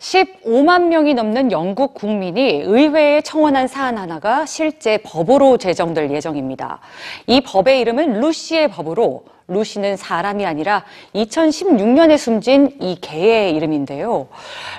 [0.00, 6.80] 15만 명이 넘는 영국 국민이 의회에 청원한 사안 하나가 실제 법으로 제정될 예정입니다.
[7.26, 10.84] 이 법의 이름은 루시의 법으로 루시는 사람이 아니라
[11.14, 14.28] 2016년에 숨진 이 개의 이름인데요.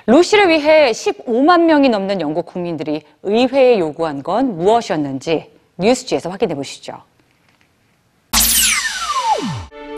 [0.08, 6.94] 루시를 위해 15만 명이 넘는 영국 국민들이 의회에 요구한 건 무엇이었는지 뉴스지에서 확인해 보시죠.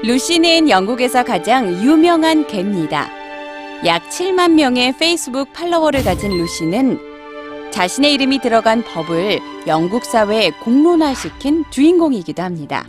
[0.04, 3.23] 루시는 영국에서 가장 유명한 개입니다.
[3.86, 7.00] 약 7만 명의 페이스북 팔로워를 가진 루시는
[7.72, 12.86] 자신의 이름이 들어간 법을 영국 사회에 공론화시킨 주인공이기도 합니다.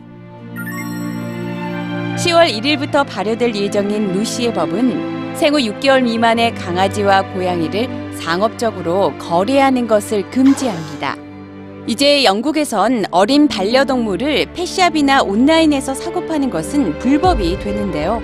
[2.17, 11.17] 10월 1일부터 발효될 예정인 루시의 법은 생후 6개월 미만의 강아지와 고양이를 상업적으로 거래하는 것을 금지합니다.
[11.89, 18.23] 이제 영국에선 어린 반려동물을 펫샵이나 온라인에서 사고 파는 것은 불법이 되는데요.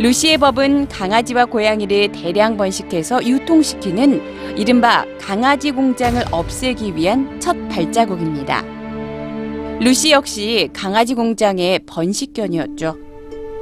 [0.00, 8.64] 루시의 법은 강아지와 고양이를 대량 번식해서 유통시키는 이른바 강아지 공장을 없애기 위한 첫 발자국입니다.
[9.78, 12.96] 루시 역시 강아지 공장의 번식견이었죠.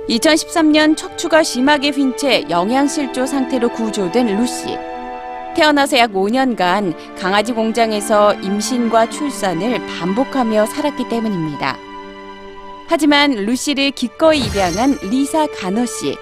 [0.09, 4.79] 2013년 척추가 심하게 휜 채 영양실조 상태로 구조된 루시.
[5.57, 11.77] 태어나서 약 5년간 강아지 공장에서 임신과 출산을 반복하며 살았기 때문입니다.
[12.87, 16.17] 하지만 루시를 기꺼이 입양한 리사 가너 씨.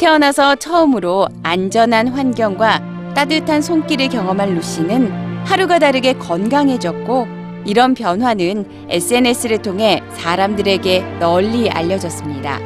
[0.00, 7.26] 태어나서 처음으로 안전한 환경과 따뜻한 손길을 경험한 루시는 하루가 다르게 건강해졌고
[7.66, 12.58] 이런 변화는 SNS를 통해 사람들에게 널리 알려졌습니다.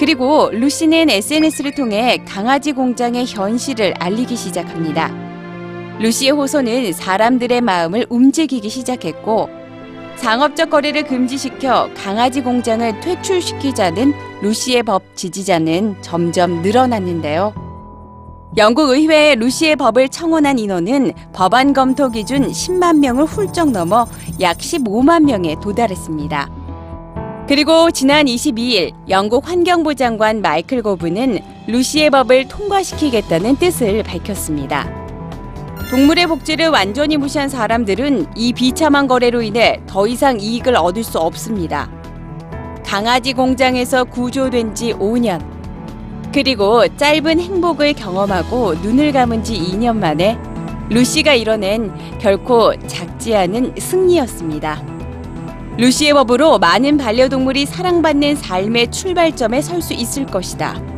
[0.00, 5.12] 그리고 루시는 SNS를 통해 강아지 공장의 현실을 알리기 시작합니다.
[6.00, 9.48] 루시의 호소는 사람들의 마음을 움직이기 시작했고
[10.16, 17.54] 상업적 거래를 금지시켜 강아지 공장을 퇴출시키자는 루시의 법 지지자는 점점 늘어났는데요.
[18.56, 24.06] 영국 의회에 루시의 법을 청원한 인원은 법안 검토 기준 10만 명을 훌쩍 넘어
[24.40, 26.48] 약 15만 명에 도달했습니다.
[27.46, 31.38] 그리고 지난 22일 영국 환경부 장관 마이클 고브는
[31.68, 35.05] 루시의 법을 통과시키겠다는 뜻을 밝혔습니다.
[35.90, 41.88] 동물의 복지를 완전히 무시한 사람들은 이 비참한 거래로 인해 더 이상 이익을 얻을 수 없습니다.
[42.84, 45.40] 강아지 공장에서 구조된 지 5년.
[46.34, 50.36] 그리고 짧은 행복을 경험하고 눈을 감은 지 2년 만에
[50.90, 54.82] 루시가 이뤄낸 결코 작지 않은 승리였습니다.
[55.78, 60.95] 루시의 법으로 많은 반려동물이 사랑받는 삶의 출발점에 설 수 있을 것이다.